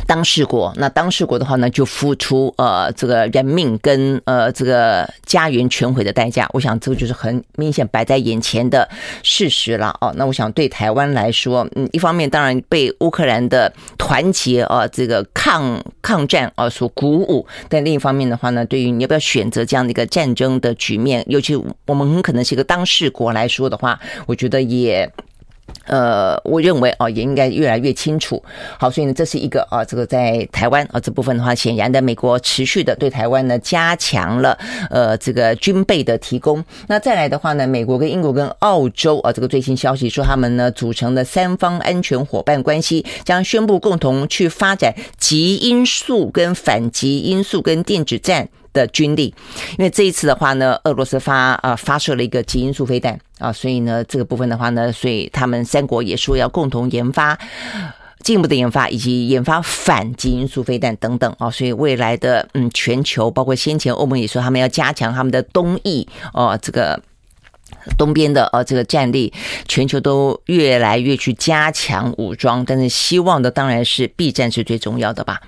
[0.07, 6.49] 当事国，那当事国的话呢，就付出呃这个人命跟呃这个家园全毁的代价。
[6.53, 8.89] 我想这个就是很明显摆在眼前的
[9.23, 10.13] 事实了哦。
[10.17, 21.55] 那我想对台湾来说，嗯，一方面当然被乌克兰的团结啊这个抗抗战啊所鼓舞，但另一方面的话呢，对于你要不要选择这样的一个战争的局面，尤其
[21.87, 25.11] 我们很可能是一个当事国来说的话，我觉得也。
[25.87, 28.43] 呃，我认为啊，也应该越来越清楚。
[28.79, 34.57] 好，所以呢，这是一个啊，这个在台湾啊这部分的话，显然的，美国持续的对台湾呢加强了
[34.91, 36.65] 呃这个军备的提供。
[36.87, 48.49] 那再来的话呢，美国跟英国跟澳洲啊，这个最新消息说他们呢组成的三方安全伙伴关系，将宣布共同去发展极音速跟反极音速跟电子战。
[48.73, 49.35] 的军力，
[49.79, 57.37] 因为这一次的话呢，俄罗斯发啊发射了一个极音速飞弹啊，所以呢这个部分的话呢，所以他们三国也说要共同研发
[58.23, 67.01] 进一步的研发，以及研发反基因速飞弹等等啊，所以未来的嗯全球，包括先前欧盟也说他们要加强他们的东翼哦，这个
[67.97, 69.33] 东边的呃这个战力，
[69.67, 75.41] 全球都越来越去加强武装，但是希望的当然是避战是最重要的吧。